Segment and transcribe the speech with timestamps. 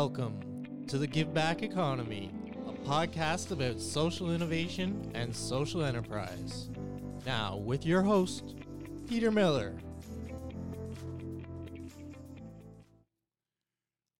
[0.00, 2.30] Welcome to the Give Back Economy,
[2.68, 6.70] a podcast about social innovation and social enterprise.
[7.26, 8.54] Now, with your host,
[9.08, 9.74] Peter Miller.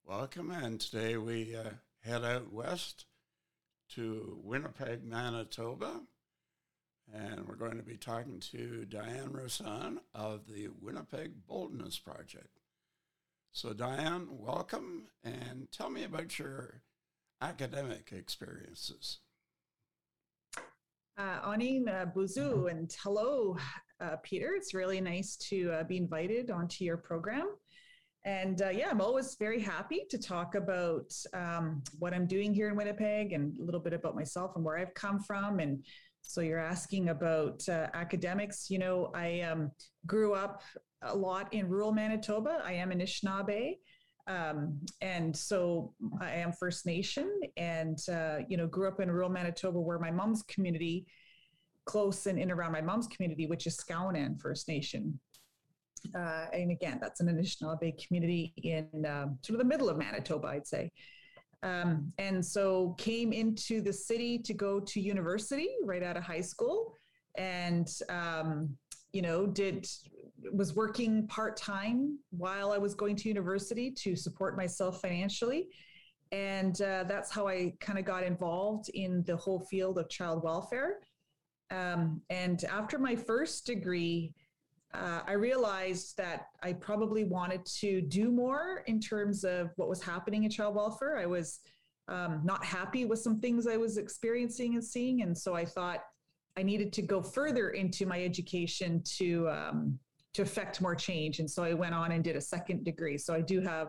[0.05, 1.71] Welcome, and today we uh,
[2.01, 3.05] head out west
[3.95, 6.01] to Winnipeg, Manitoba,
[7.15, 12.58] and we're going to be talking to Diane Roussin of the Winnipeg Boldness Project.
[13.53, 16.83] So, Diane, welcome and tell me about your
[17.41, 19.19] academic experiences.
[21.17, 23.57] Uh, Anin uh, Boozhoo, and hello,
[24.01, 24.55] uh, Peter.
[24.55, 27.49] It's really nice to uh, be invited onto your program.
[28.25, 32.69] And uh, yeah, I'm always very happy to talk about um, what I'm doing here
[32.69, 35.59] in Winnipeg and a little bit about myself and where I've come from.
[35.59, 35.85] And
[36.23, 38.71] so you're asking about uh, academics.
[38.71, 39.71] You know, I um,
[40.07, 40.63] grew up
[41.03, 42.63] a lot in rural Manitoba.
[42.65, 43.79] I am Anishinaabe.
[44.27, 49.31] Um, and so I am First Nation and, uh, you know, grew up in rural
[49.31, 51.07] Manitoba where my mom's community,
[51.87, 55.19] close and in around my mom's community, which is Skownan First Nation.
[56.15, 60.49] Uh, and again, that's an Anishinaabe community in uh, sort of the middle of Manitoba,
[60.49, 60.91] I'd say.
[61.63, 66.41] Um, and so came into the city to go to university right out of high
[66.41, 66.95] school
[67.37, 68.77] and um,
[69.13, 69.87] you know did
[70.53, 75.69] was working part-time while i was going to university to support myself financially
[76.33, 80.43] and uh, that's how i kind of got involved in the whole field of child
[80.43, 81.01] welfare
[81.71, 84.33] um, and after my first degree
[84.95, 90.03] uh, I realized that I probably wanted to do more in terms of what was
[90.03, 91.19] happening in child welfare.
[91.19, 91.61] I was
[92.09, 95.23] um, not happy with some things I was experiencing and seeing.
[95.23, 96.01] And so I thought
[96.57, 99.99] I needed to go further into my education to, um,
[100.39, 101.41] to affect more change.
[101.41, 103.19] And so I went on and did a second degree.
[103.19, 103.89] So I do have,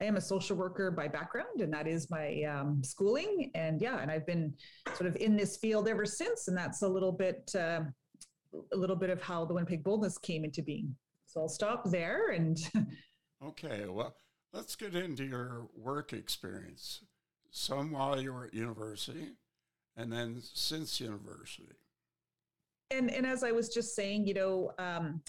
[0.00, 3.50] I am a social worker by background, and that is my um, schooling.
[3.54, 4.54] And yeah, and I've been
[4.94, 6.48] sort of in this field ever since.
[6.48, 7.82] And that's a little bit, uh,
[8.72, 10.96] a little bit of how the Winnipeg Boldness came into being.
[11.26, 12.58] So I'll stop there and.
[13.44, 14.16] okay, well,
[14.54, 17.04] let's get into your work experience.
[17.50, 19.32] Some while you were at university,
[19.98, 21.76] and then since university.
[22.90, 25.20] And and as I was just saying, you know, um,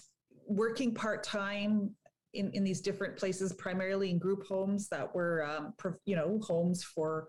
[0.47, 1.91] working part time
[2.33, 5.73] in, in these different places, primarily in group homes that were, um,
[6.05, 7.27] you know, homes for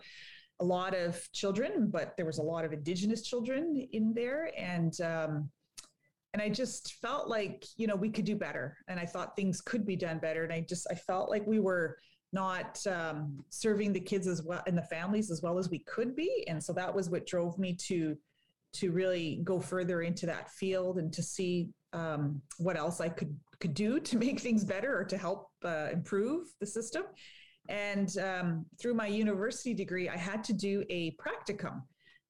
[0.61, 4.99] a lot of children, but there was a lot of Indigenous children in there, and
[5.00, 5.50] um,
[6.33, 9.61] and I just felt like you know we could do better, and I thought things
[9.61, 11.99] could be done better, and I just I felt like we were
[12.33, 16.15] not um, serving the kids as well and the families as well as we could
[16.15, 18.17] be, and so that was what drove me to
[18.75, 23.37] to really go further into that field and to see um, what else I could
[23.60, 27.05] could do to make things better or to help uh, improve the system.
[27.69, 31.82] And um, through my university degree, I had to do a practicum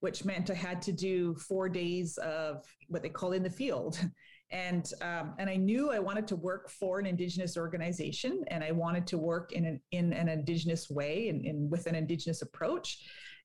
[0.02, 3.98] which meant I had to do four days of what they call in the field.
[4.54, 8.70] And um, and I knew I wanted to work for an Indigenous organization, and I
[8.70, 12.98] wanted to work in an in an Indigenous way and, and with an Indigenous approach.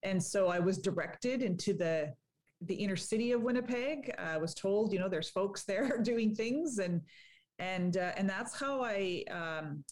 [0.03, 2.13] And so I was directed into the
[2.61, 4.13] the inner city of Winnipeg.
[4.17, 7.01] I was told, you know, there's folks there doing things, and
[7.59, 9.83] and uh, and that's how I, um,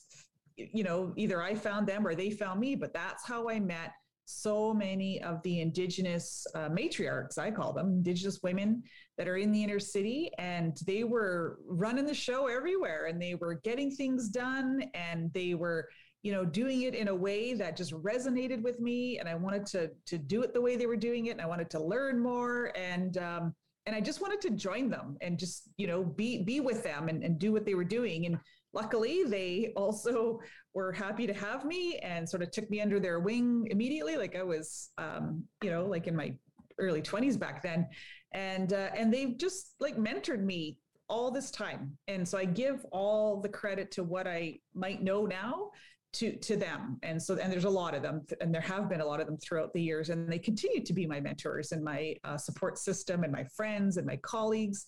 [0.56, 2.76] you know, either I found them or they found me.
[2.76, 3.92] But that's how I met
[4.26, 8.82] so many of the indigenous uh, matriarchs i call them indigenous women
[9.18, 13.36] that are in the inner city and they were running the show everywhere and they
[13.36, 15.88] were getting things done and they were
[16.25, 19.63] you know doing it in a way that just resonated with me and i wanted
[19.63, 22.19] to to do it the way they were doing it and i wanted to learn
[22.19, 23.53] more and um,
[23.86, 27.09] and i just wanted to join them and just you know be be with them
[27.09, 28.40] and, and do what they were doing and
[28.74, 30.40] luckily they also
[30.74, 34.35] were happy to have me and sort of took me under their wing immediately like
[34.35, 36.34] i was um, you know like in my
[36.79, 37.88] early 20s back then
[38.34, 42.84] and uh, and they've just like mentored me all this time and so i give
[42.91, 45.70] all the credit to what i might know now
[46.16, 46.97] to to them.
[47.03, 49.28] And so and there's a lot of them and there have been a lot of
[49.28, 52.78] them throughout the years and they continue to be my mentors and my uh, support
[52.78, 54.88] system and my friends and my colleagues.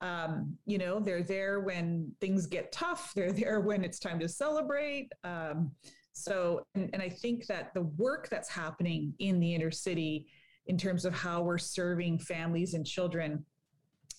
[0.00, 3.12] Um, you know they're there when things get tough.
[3.16, 5.10] They're there when it's time to celebrate.
[5.24, 5.72] Um,
[6.18, 10.26] so and, and i think that the work that's happening in the inner city
[10.66, 13.44] in terms of how we're serving families and children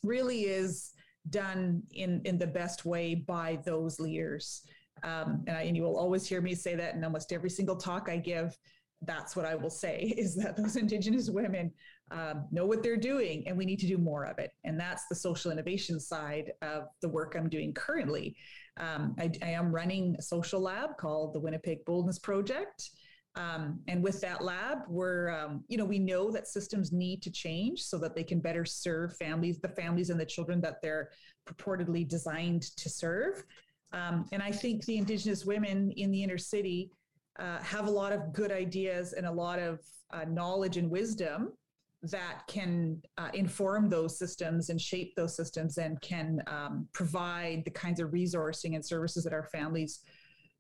[0.04, 0.94] really is
[1.30, 4.64] done in in the best way by those leaders
[5.04, 7.76] um, and, I, and you will always hear me say that in almost every single
[7.76, 8.58] talk i give.
[9.04, 11.72] That's what i will say is that those indigenous women
[12.12, 14.52] um, know what they're doing and we need to do more of it.
[14.64, 18.36] And that's the social innovation side of the work i'm doing currently.
[18.78, 22.90] Um, I, I, am running a social lab called the winnipeg boldness project.
[23.36, 27.32] Um, and with that lab, we're, um, you know, we know that systems need to
[27.32, 31.10] change so that they can better serve families, the families and the children that they're
[31.48, 33.44] purportedly designed to serve.
[33.92, 36.92] Um, and I think the Indigenous women in the inner city
[37.40, 39.80] uh, have a lot of good ideas and a lot of
[40.12, 41.54] uh, knowledge and wisdom
[42.02, 47.72] that can uh, inform those systems and shape those systems and can um, provide the
[47.72, 50.00] kinds of resourcing and services that our families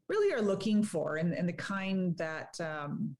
[0.09, 3.15] really are looking for and, and the kind that um,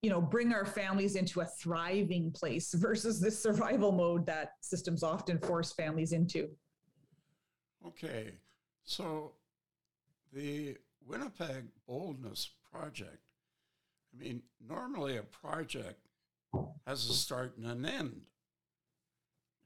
[0.00, 5.02] you know bring our families into a thriving place versus this survival mode that systems
[5.02, 6.48] often force families into.
[7.86, 8.32] Okay
[8.84, 9.32] so
[10.32, 10.76] the
[11.06, 13.18] winnipeg boldness project
[14.14, 16.08] i mean normally a project
[16.86, 18.22] has a start and an end,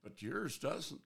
[0.03, 1.01] but yours doesn't.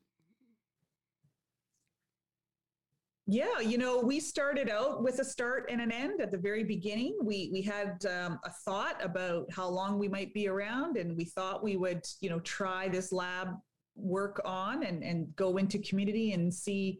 [3.26, 6.64] Yeah, you know, we started out with a start and an end at the very
[6.64, 7.16] beginning.
[7.22, 11.24] We we had um, a thought about how long we might be around, and we
[11.24, 13.50] thought we would, you know, try this lab
[13.94, 16.98] work on and and go into community and see,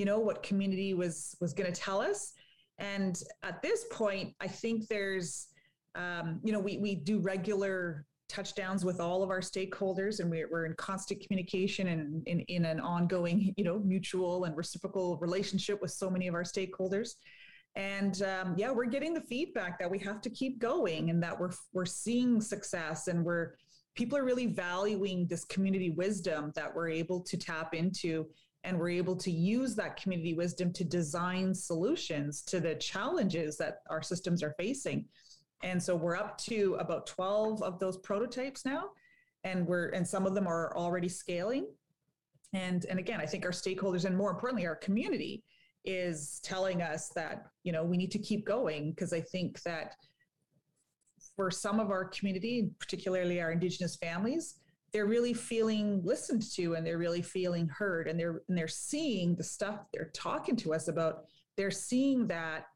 [0.00, 2.32] you know, what community was was going to tell us.
[2.78, 5.48] And at this point, I think there's,
[5.94, 10.48] um, you know, we we do regular touchdowns with all of our stakeholders and we're,
[10.50, 15.82] we're in constant communication and in, in an ongoing you know mutual and reciprocal relationship
[15.82, 17.14] with so many of our stakeholders
[17.74, 21.36] and um, yeah we're getting the feedback that we have to keep going and that
[21.40, 23.56] we're we're seeing success and we're
[23.96, 28.24] people are really valuing this community wisdom that we're able to tap into
[28.64, 33.78] and we're able to use that community wisdom to design solutions to the challenges that
[33.88, 35.06] our systems are facing
[35.62, 38.90] and so we're up to about 12 of those prototypes now.
[39.44, 41.66] And we're and some of them are already scaling.
[42.52, 45.42] And and again, I think our stakeholders and more importantly, our community
[45.84, 49.94] is telling us that, you know, we need to keep going because I think that
[51.36, 54.56] for some of our community, particularly our indigenous families,
[54.92, 59.34] they're really feeling listened to and they're really feeling heard and they're and they're seeing
[59.36, 61.24] the stuff they're talking to us about.
[61.56, 62.66] They're seeing that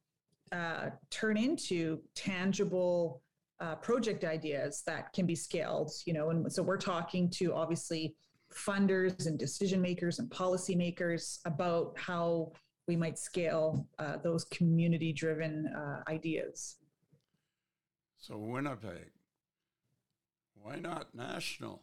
[0.52, 3.22] uh, turn into tangible
[3.60, 8.14] uh, project ideas that can be scaled you know and so we're talking to obviously
[8.52, 12.52] funders and decision makers and policymakers about how
[12.86, 16.76] we might scale uh, those community driven uh, ideas.
[18.18, 19.10] So winnipeg
[20.64, 21.82] why not national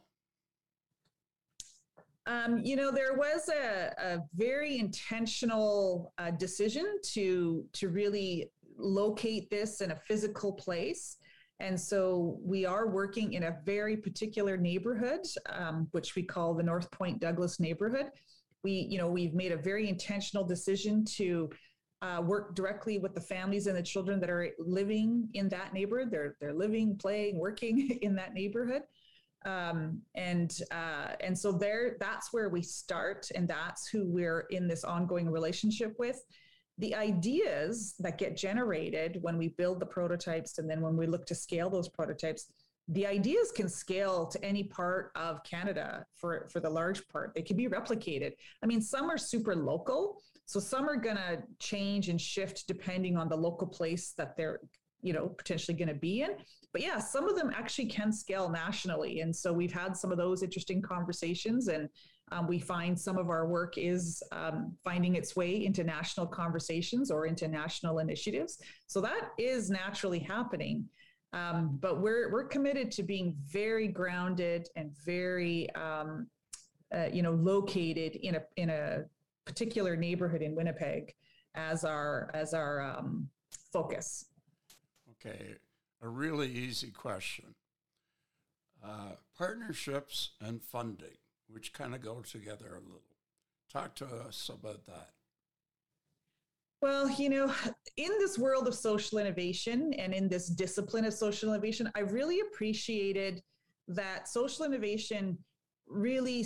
[2.27, 9.49] um, you know, there was a, a very intentional uh, decision to to really locate
[9.49, 11.17] this in a physical place.
[11.59, 16.63] And so we are working in a very particular neighborhood, um, which we call the
[16.63, 18.07] North Point Douglas neighborhood.
[18.63, 21.49] We, you know, we've made a very intentional decision to
[22.01, 26.09] uh, work directly with the families and the children that are living in that neighborhood.
[26.11, 28.83] They're they're living, playing, working in that neighborhood
[29.45, 34.67] um, and uh, and so there that's where we start and that's who we're in
[34.67, 36.23] this ongoing relationship with.
[36.77, 41.25] The ideas that get generated when we build the prototypes and then when we look
[41.27, 42.51] to scale those prototypes
[42.87, 47.33] the ideas can scale to any part of canada for for the large part.
[47.33, 48.33] They can be replicated.
[48.63, 50.21] I mean some are super local
[50.51, 54.59] so some are going to change and shift depending on the local place that they're
[55.01, 56.31] you know potentially going to be in
[56.73, 59.21] but yeah some of them actually can scale nationally.
[59.21, 61.89] And so we've had some of those interesting conversations and
[62.31, 67.11] um, we find some of our work is um, finding its way into national conversations
[67.11, 68.59] or into national initiatives.
[68.87, 70.87] So that is naturally happening.
[71.33, 76.27] Um, but we're we're committed to being very grounded and very um,
[76.93, 79.03] uh, you know located in a in a
[79.45, 81.13] particular neighborhood in Winnipeg
[81.55, 83.29] as our as our um,
[83.71, 84.25] focus.
[85.25, 85.55] Okay,
[86.01, 87.55] a really easy question.
[88.83, 91.17] Uh, partnerships and funding,
[91.47, 93.01] which kind of go together a little.
[93.71, 95.09] Talk to us about that.
[96.81, 97.53] Well, you know,
[97.97, 102.39] in this world of social innovation and in this discipline of social innovation, I really
[102.39, 103.43] appreciated
[103.87, 105.37] that social innovation
[105.87, 106.45] really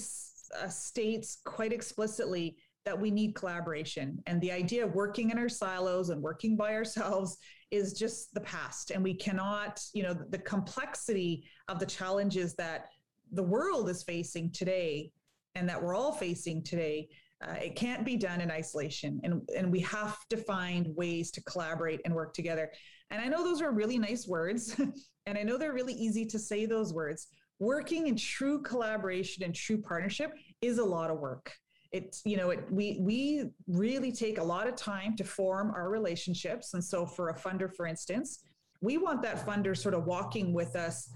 [0.61, 4.21] uh, states quite explicitly that we need collaboration.
[4.27, 7.37] And the idea of working in our silos and working by ourselves
[7.71, 8.91] is just the past.
[8.91, 12.87] And we cannot, you know, the, complexity of the challenges that
[13.31, 15.11] the world is facing today
[15.55, 17.07] and that we're all facing today.
[17.45, 21.43] Uh, it can't be done in isolation, and and we have to find ways to
[21.43, 22.71] collaborate and work together.
[23.11, 24.79] And I know those are really nice words,
[25.25, 27.27] and I know they're really easy to say those words.
[27.59, 30.31] Working in true collaboration and true partnership
[30.61, 31.51] is a lot of work
[31.95, 35.89] it's you know it, we we really take a lot of time to form our
[35.89, 36.73] relationships.
[36.73, 38.39] And so for a funder for instance
[38.81, 41.09] we want that funder sort of walking with us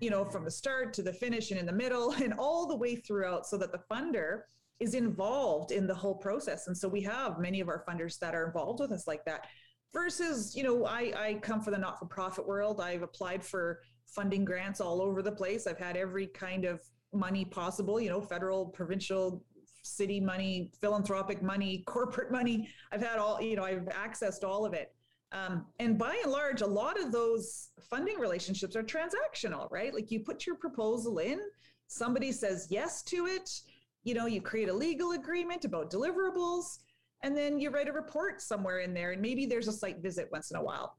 [0.00, 2.76] you know from the start to the finish and in the middle and all the
[2.76, 4.42] way throughout so that the funder
[4.80, 6.66] is involved in the whole process.
[6.66, 9.46] And so we have many of our funders that are involved with us like that
[9.92, 12.80] versus you know i i come from the not-for-profit world.
[12.80, 15.66] I've applied for funding grants all over the place.
[15.66, 16.80] I've had every kind of
[17.14, 19.44] money possible you know federal provincial
[19.82, 22.68] city money philanthropic money corporate money.
[22.90, 24.94] I've had all you know i've accessed all of it.
[25.32, 29.94] Um, and by and large a lot of those funding relationships are transactional right?
[29.94, 31.40] Like you put your proposal in
[31.88, 33.50] somebody says yes to it
[34.02, 36.78] you know you create a legal agreement about deliverables
[37.22, 40.28] and then you write a report somewhere in there and maybe there's a site visit
[40.32, 40.96] once in a while.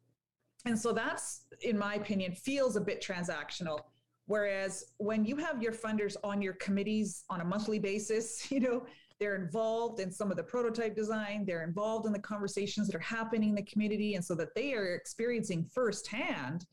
[0.66, 3.80] And so that's in my opinion feels a bit transactional
[4.26, 8.86] whereas when you have your funders on your committees on a monthly basis you know
[9.20, 13.00] they're involved in some of the prototype design they're involved in the conversations that are
[13.00, 16.66] happening in the community and so that they are experiencing firsthand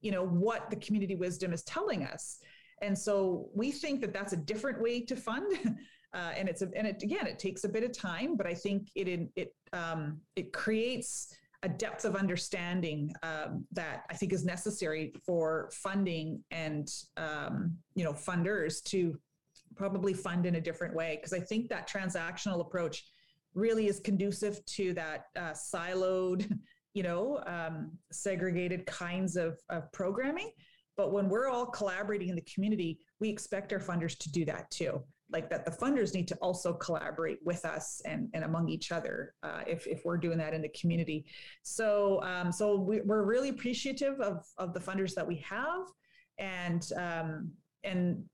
[0.00, 2.38] you know what the community wisdom is telling us.
[2.80, 5.52] And so we think that that's a different way to fund
[6.14, 8.54] uh, and it's a, and it again it takes a bit of time, but I
[8.54, 14.44] think it it um, it creates a depth of understanding um, that I think is
[14.44, 19.18] necessary for funding and um, you know funders to
[19.74, 23.04] probably fund in a different way because I think that transactional approach
[23.54, 26.50] really is conducive to that uh, siloed,
[26.94, 30.50] you know, um, segregated kinds of, of programming.
[30.96, 34.70] But when we're all collaborating in the community, we expect our funders to do that
[34.70, 38.92] too like that the funders need to also collaborate with us and, and among each
[38.92, 41.26] other uh, if, if we're doing that in the community.
[41.62, 45.86] So um, so we, are really appreciative of, of the funders that we have
[46.38, 47.50] and um,
[47.84, 48.24] and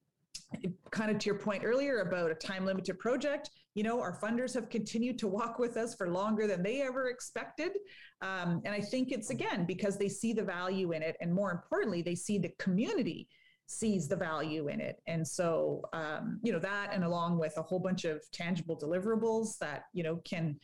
[0.90, 4.54] kind of to your point earlier about a time limited project you know our funders
[4.54, 7.72] have continued to walk with us for longer than they ever expected.
[8.20, 11.50] Um, and i think it's again because they see the value in it and more
[11.50, 13.28] importantly they see the community
[13.66, 15.00] sees the value in it.
[15.06, 19.58] And so, um, you know, that and along with a whole bunch of tangible deliverables
[19.58, 20.56] that, you know, can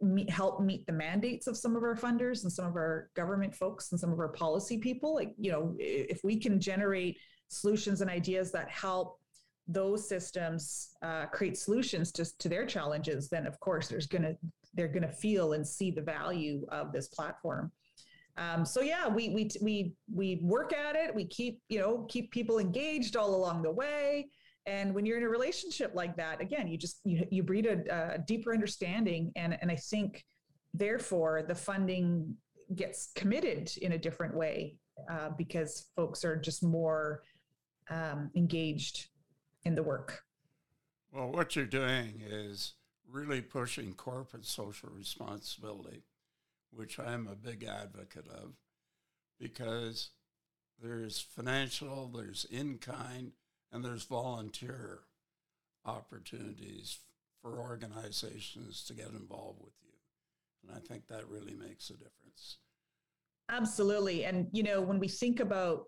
[0.00, 3.54] meet, help meet the mandates of some of our funders and some of our government
[3.54, 5.14] folks and some of our policy people.
[5.14, 9.18] Like, you know, if we can generate solutions and ideas that help
[9.66, 14.36] those systems uh, create solutions to, to their challenges, then of course there's going to
[14.74, 17.72] they're going to feel and see the value of this platform.
[18.38, 21.14] Um, so yeah, we we we we work at it.
[21.14, 24.30] We keep you know keep people engaged all along the way.
[24.64, 28.14] And when you're in a relationship like that, again, you just you you breed a,
[28.14, 30.24] a deeper understanding, and and I think
[30.72, 32.36] therefore the funding
[32.74, 34.76] gets committed in a different way
[35.10, 37.22] uh, because folks are just more
[37.90, 39.08] um, engaged
[39.64, 40.20] in the work.
[41.12, 42.74] Well, what you're doing is
[43.10, 46.02] really pushing corporate social responsibility
[46.70, 48.54] which I'm a big advocate of,
[49.38, 50.10] because
[50.80, 53.32] there's financial, there's in kind,
[53.72, 55.00] and there's volunteer
[55.84, 56.98] opportunities
[57.42, 59.92] for organizations to get involved with you.
[60.62, 62.58] And I think that really makes a difference.
[63.50, 64.24] Absolutely.
[64.24, 65.84] And, you know, when we think about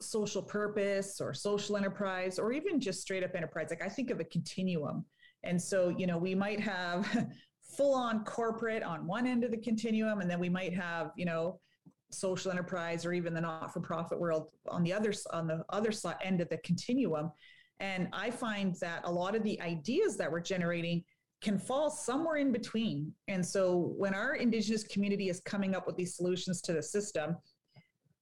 [0.00, 4.20] social purpose or social enterprise or even just straight up enterprise, like I think of
[4.20, 5.04] a continuum.
[5.42, 7.26] And so, you know, we might have
[7.68, 11.24] full on corporate on one end of the continuum, and then we might have, you
[11.24, 11.60] know,
[12.10, 16.40] social enterprise or even the not-for-profit world on the other on the other side end
[16.40, 17.32] of the continuum.
[17.80, 21.04] And I find that a lot of the ideas that we're generating
[21.42, 23.12] can fall somewhere in between.
[23.28, 27.36] And so when our indigenous community is coming up with these solutions to the system,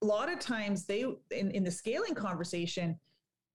[0.02, 2.98] a lot of times they in, in the scaling conversation,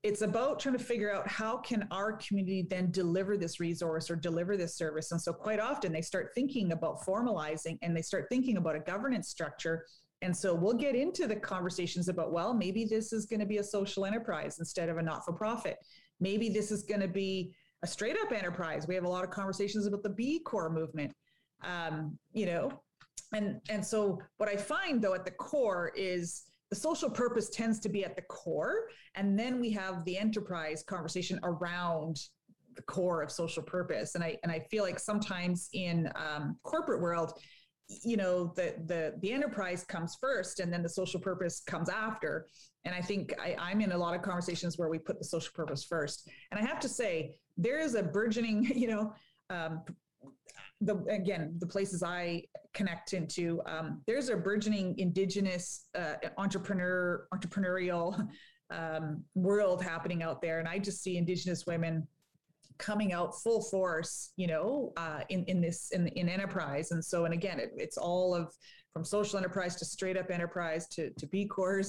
[0.03, 4.15] it's about trying to figure out how can our community then deliver this resource or
[4.15, 5.11] deliver this service.
[5.11, 8.79] And so quite often they start thinking about formalizing and they start thinking about a
[8.79, 9.85] governance structure.
[10.21, 13.57] And so we'll get into the conversations about well maybe this is going to be
[13.57, 15.77] a social enterprise instead of a not-for-profit.
[16.21, 17.53] Maybe this is going to be
[17.83, 18.87] a straight up enterprise.
[18.87, 21.13] We have a lot of conversations about the b corps movement
[21.63, 22.71] um, you know?
[23.33, 27.79] And and so what i find though at the core is the social purpose tends
[27.79, 28.89] to be at the core.
[29.15, 32.21] And then we have the enterprise conversation around
[32.75, 34.15] the core of social purpose.
[34.15, 37.33] And I, and I feel like sometimes in um, corporate world,
[38.03, 42.45] you know, the, the, the enterprise comes first and then the social purpose comes after.
[42.85, 45.51] And I think I, I'm in a lot of conversations where we put the social
[45.55, 46.29] purpose first.
[46.51, 49.13] And I have to say, there is a burgeoning, you know,
[49.49, 49.81] um,
[50.81, 58.27] the again the places I connect into, um, there's a burgeoning indigenous uh, entrepreneur entrepreneurial
[58.69, 62.07] um, world happening out there, and I just see indigenous women
[62.77, 66.91] coming out full force, you know, uh, in in this in in enterprise.
[66.91, 68.53] And so, and again, it, it's all of
[68.93, 71.83] from social enterprise to straight up enterprise to, to B Corps.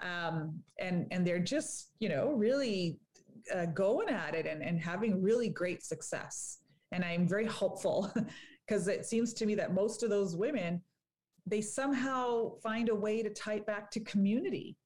[0.00, 2.98] Um, and, and they're just, you know, really
[3.54, 6.58] uh, going at it and, and having really great success.
[6.92, 8.12] And I'm very hopeful
[8.66, 10.80] because it seems to me that most of those women,
[11.46, 14.76] they somehow find a way to tie it back to community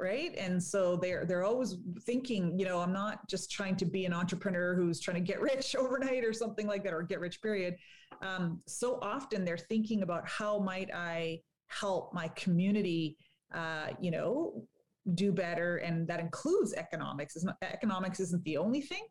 [0.00, 0.34] right?
[0.38, 4.14] And so they're they're always thinking you know i'm not just trying to be an
[4.14, 7.76] entrepreneur who's trying to get rich overnight or something like that or get rich period.
[8.22, 13.16] Um, so often they're thinking about how might i help my community
[13.54, 14.64] uh, you know
[15.14, 17.36] do better and that includes economics.
[17.36, 19.04] Is not economics isn't the only thing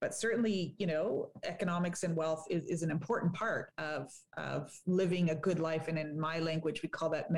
[0.00, 5.30] but certainly you know economics and wealth is, is an important part of of living
[5.30, 7.30] a good life and in my language we call that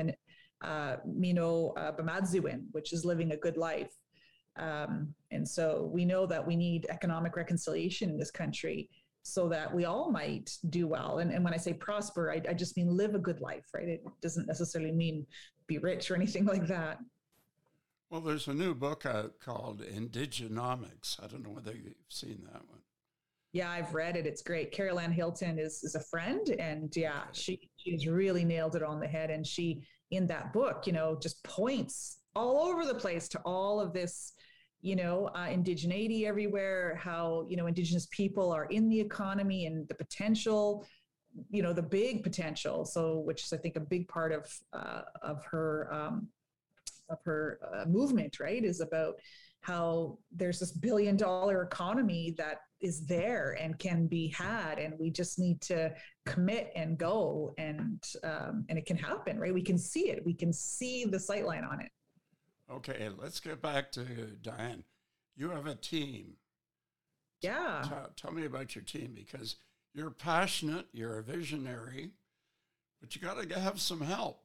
[0.63, 3.91] uh, Mino uh, Bimaadiziwin, which is living a good life.
[4.55, 8.89] Um, and so we know that we need economic reconciliation in this country
[9.23, 11.19] so that we all might do well.
[11.19, 13.87] And, and when I say prosper, I, I just mean live a good life, right?
[13.87, 15.25] It doesn't necessarily mean
[15.67, 16.99] be rich or anything like that.
[18.13, 21.17] Well, there's a new book out called Indigenomics.
[21.19, 22.81] I don't know whether you've seen that one.
[23.53, 24.27] Yeah, I've read it.
[24.27, 24.71] It's great.
[24.71, 28.99] Carol Anne Hilton is is a friend, and yeah, she she's really nailed it on
[28.99, 29.31] the head.
[29.31, 33.79] And she in that book, you know, just points all over the place to all
[33.79, 34.33] of this,
[34.83, 39.87] you know, uh, indigeneity everywhere, how, you know, indigenous people are in the economy and
[39.87, 40.85] the potential,
[41.49, 42.85] you know, the big potential.
[42.85, 46.27] So, which is, I think, a big part of, uh, of her, um,
[47.09, 49.15] of her uh, movement, right, is about
[49.63, 55.09] how there's this billion dollar economy that is there and can be had and we
[55.09, 55.89] just need to
[56.25, 59.53] commit and go and um, and it can happen right?
[59.53, 60.23] We can see it.
[60.25, 61.89] We can see the sight line on it.
[62.69, 64.03] Okay let's get back to
[64.41, 64.83] diane.
[65.37, 66.33] You have a team.
[67.41, 67.83] Yeah.
[67.87, 69.55] Tell, tell me about your team because
[69.93, 72.11] you're passionate you're a visionary
[72.99, 74.42] but you got to have some help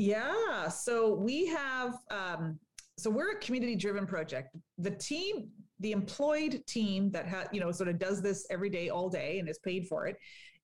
[0.00, 2.58] yeah so we have um,
[3.00, 4.54] so we're a community driven project.
[4.78, 5.48] The team
[5.80, 9.38] the employed team that ha, you know sort of does this every day all day
[9.38, 10.16] and is paid for it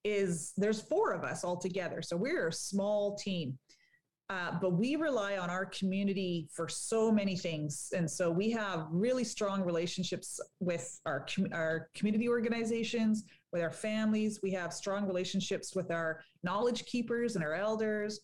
[0.04, 3.58] is there's four of us all together so we're a small team.
[4.28, 8.86] Uh, but we rely on our community for so many things and so we have
[8.90, 13.22] really strong relationships with our, our community organizations
[13.52, 14.40] with our families.
[14.42, 18.20] We have strong relationships with our knowledge keepers and our elders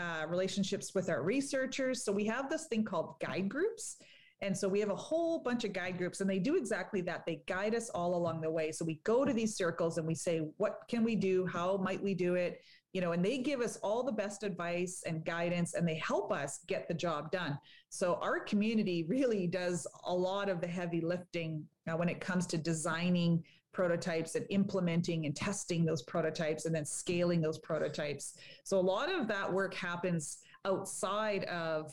[0.00, 2.04] uh, relationships with our researchers.
[2.04, 3.96] So we have this thing called guide groups.
[4.42, 7.26] And so we have a whole bunch of guide groups, and they do exactly that.
[7.26, 8.72] They guide us all along the way.
[8.72, 11.44] So we go to these circles and we say, what can we do?
[11.44, 12.62] How might we do it?
[12.94, 16.32] You know, and they give us all the best advice and guidance, and they help
[16.32, 17.58] us get the job done.
[17.90, 22.46] So our community really does a lot of the heavy lifting uh, when it comes
[22.46, 28.34] to designing prototypes and implementing and testing those prototypes and then scaling those prototypes.
[28.64, 31.92] So a lot of that work happens outside of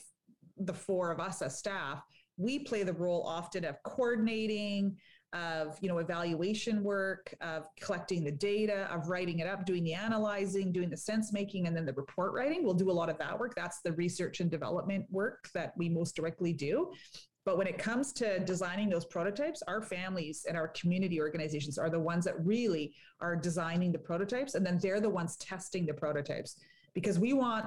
[0.57, 2.01] the four of us as staff.
[2.37, 4.97] We play the role often of coordinating,
[5.33, 9.93] of you know evaluation work, of collecting the data, of writing it up, doing the
[9.93, 12.63] analyzing, doing the sense making, and then the report writing.
[12.63, 13.53] We'll do a lot of that work.
[13.55, 16.91] That's the research and development work that we most directly do.
[17.47, 21.89] But when it comes to designing those prototypes, our families and our community organizations are
[21.89, 24.55] the ones that really are designing the prototypes.
[24.55, 26.57] And then they're the ones testing the prototypes
[26.93, 27.65] because we want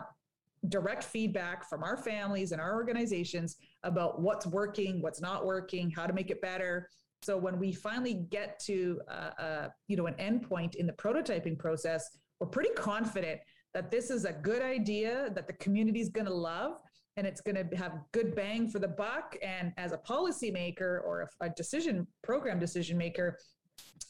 [0.69, 6.07] direct feedback from our families and our organizations about what's working, what's not working, how
[6.07, 6.91] to make it better.
[7.23, 11.59] So when we finally get to uh, uh, you know an endpoint in the prototyping
[11.59, 13.41] process, we're pretty confident
[13.73, 16.83] that this is a good idea that the community is going to love
[17.17, 19.37] and it's going to have good bang for the buck.
[19.43, 23.39] And as a policymaker or a, a decision program decision maker,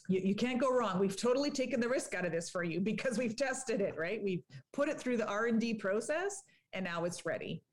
[0.07, 0.99] you, you can't go wrong.
[0.99, 4.21] We've totally taken the risk out of this for you because we've tested it, right?
[4.23, 7.63] We've put it through the R&D process and now it's ready.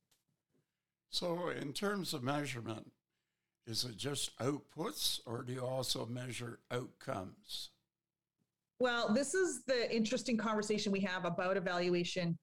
[1.10, 2.90] So in terms of measurement,
[3.66, 7.70] is it just outputs or do you also measure outcomes?
[8.80, 12.38] Well, this is the interesting conversation we have about evaluation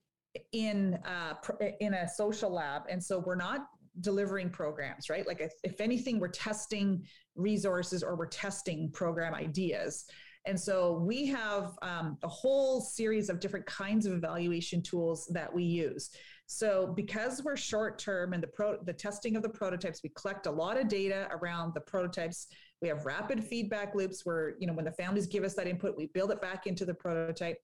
[0.52, 1.34] in uh,
[1.80, 3.68] in a social lab, and so we're not
[4.02, 5.26] delivering programs, right?
[5.26, 10.06] Like if, if anything, we're testing resources or we're testing program ideas.
[10.46, 15.52] And so we have um, a whole series of different kinds of evaluation tools that
[15.52, 16.12] we use.
[16.46, 20.46] So because we're short term and the pro the testing of the prototypes, we collect
[20.46, 22.48] a lot of data around the prototypes.
[22.82, 25.98] We have rapid feedback loops where, you know, when the families give us that input,
[25.98, 27.58] we build it back into the prototype.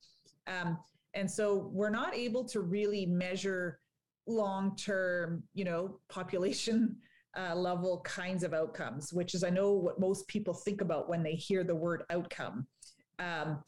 [0.48, 0.80] Um,
[1.14, 3.80] and so we're not able to really measure
[4.28, 6.96] long term, you know, population
[7.38, 11.24] uh, level kinds of outcomes, which is, I know, what most people think about when
[11.24, 12.68] they hear the word outcome.
[13.20, 13.64] Um,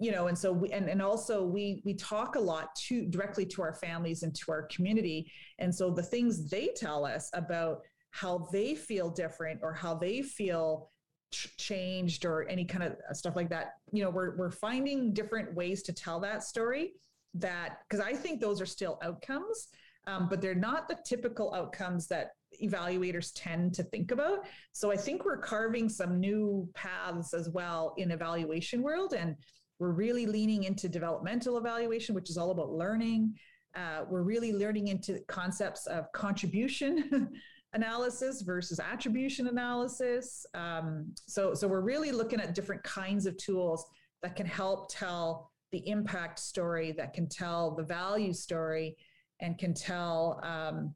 [0.00, 3.44] you know and so we and, and also we we talk a lot to directly
[3.44, 7.82] to our families and to our community and so the things they tell us about
[8.10, 10.90] how they feel different or how they feel
[11.30, 15.82] changed or any kind of stuff like that you know we're we're finding different ways
[15.82, 16.92] to tell that story
[17.34, 19.68] that because i think those are still outcomes
[20.06, 24.46] um, but they're not the typical outcomes that evaluators tend to think about.
[24.72, 29.36] So i think we're carving some new paths as well in evaluation world and
[29.78, 33.34] we're really leaning into developmental evaluation which is all about learning.
[33.76, 37.28] Uh, we're really learning into concepts of contribution
[37.72, 40.44] analysis versus attribution analysis.
[40.54, 43.84] Um, so, so we're really looking at different kinds of tools
[44.22, 48.96] that can help tell the impact story, that can tell the value story,
[49.40, 50.94] and can tell, um,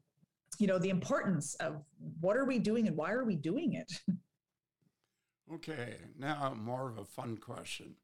[0.59, 1.81] you know, the importance of
[2.19, 3.91] what are we doing and why are we doing it.
[5.53, 7.97] Okay, now more of a fun question.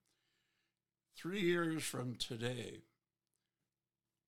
[1.17, 2.81] Three years from today,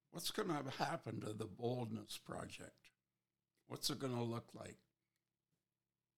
[0.09, 2.82] what's going to happen to the Boldness Project?
[3.67, 4.77] What's it going to look like?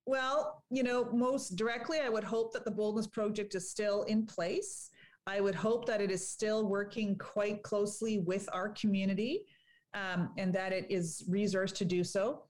[0.06, 4.24] Well, you know, most directly, I would hope that the Boldness Project is still in
[4.24, 4.90] place.
[5.26, 9.42] I would hope that it is still working quite closely with our community
[9.94, 12.44] um, and that it is resourced to do so.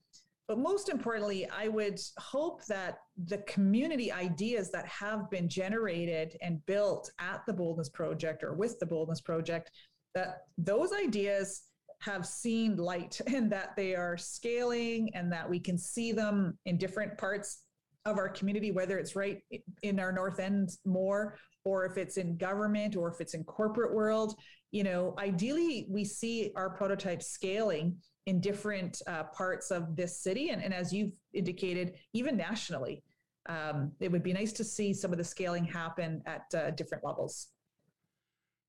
[0.49, 6.65] But most importantly, I would hope that the community ideas that have been generated and
[6.67, 9.71] built at the Boldness Project or with the Boldness Project,
[10.15, 11.63] that those ideas
[12.01, 16.79] have seen light and that they are scaling and that we can see them in
[16.79, 17.63] different parts
[18.05, 19.43] of our community, whether it's right
[19.83, 23.93] in our North End more, or if it's in government, or if it's in corporate
[23.93, 24.37] world.
[24.71, 30.51] You know, ideally, we see our prototypes scaling in different uh, parts of this city,
[30.51, 33.03] and, and as you've indicated, even nationally.
[33.49, 37.05] Um, it would be nice to see some of the scaling happen at uh, different
[37.05, 37.49] levels.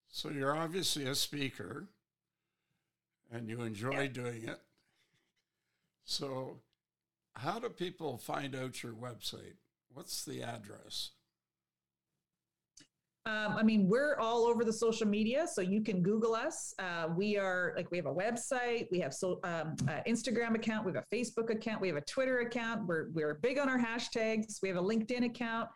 [0.09, 1.89] So you're obviously a speaker
[3.31, 4.07] and you enjoy yeah.
[4.07, 4.59] doing it.
[6.05, 6.61] So,
[7.35, 9.57] how do people find out your website?
[9.93, 11.11] What's the address?
[13.27, 16.73] Um, I mean, we're all over the social media, so you can Google us.
[16.79, 19.75] Uh, we are like we have a website, we have so um,
[20.07, 22.87] Instagram account, we have a Facebook account, we have a Twitter account.
[22.87, 24.61] We're we're big on our hashtags.
[24.63, 25.67] We have a LinkedIn account.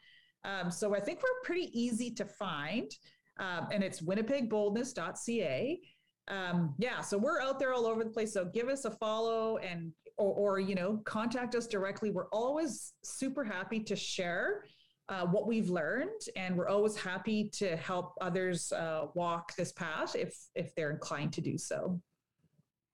[0.46, 2.90] Um, so I think we're pretty easy to find,
[3.38, 5.82] um, and it's winnipegboldness.ca
[6.28, 8.34] um, yeah, so we're out there all over the place.
[8.34, 12.12] So give us a follow and or, or you know contact us directly.
[12.12, 14.66] We're always super happy to share
[15.10, 20.16] uh, what we've learned, and we're always happy to help others uh, walk this path
[20.16, 22.00] if if they're inclined to do so.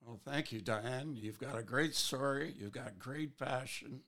[0.01, 1.15] Well, thank you, Diane.
[1.15, 2.53] You've got a great story.
[2.57, 4.01] You've got great passion,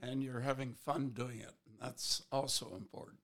[0.00, 1.54] and you're having fun doing it.
[1.80, 3.20] That's also important.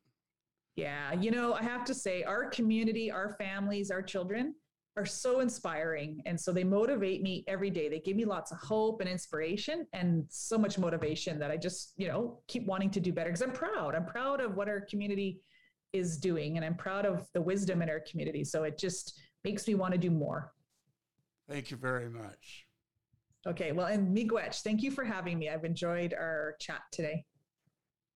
[0.77, 4.55] Yeah, you know, I have to say, our community, our families, our children
[4.97, 6.23] are so inspiring.
[6.25, 7.89] And so they motivate me every day.
[7.89, 11.93] They give me lots of hope and inspiration and so much motivation that I just,
[11.97, 13.95] you know, keep wanting to do better because I'm proud.
[13.95, 15.41] I'm proud of what our community
[15.93, 18.43] is doing and I'm proud of the wisdom in our community.
[18.43, 20.53] So it just makes me want to do more.
[21.49, 22.67] Thank you very much.
[23.47, 23.73] Okay.
[23.73, 25.49] Well, and Miigwech, thank you for having me.
[25.49, 27.25] I've enjoyed our chat today.